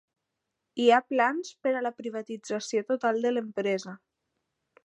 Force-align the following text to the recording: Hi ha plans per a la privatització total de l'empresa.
Hi 0.83 0.87
ha 0.95 1.01
plans 1.09 1.51
per 1.67 1.75
a 1.75 1.83
la 1.87 1.93
privatització 2.01 2.85
total 2.95 3.23
de 3.27 3.37
l'empresa. 3.37 3.99